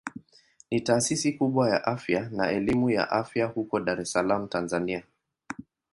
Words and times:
Ni 0.71 0.81
taasisi 0.81 1.33
kubwa 1.33 1.69
ya 1.69 1.83
afya 1.85 2.29
na 2.29 2.49
elimu 2.51 2.89
ya 2.89 3.11
afya 3.11 3.45
huko 3.45 3.79
Dar 3.79 4.01
es 4.01 4.11
Salaam 4.11 4.47
Tanzania. 4.49 5.03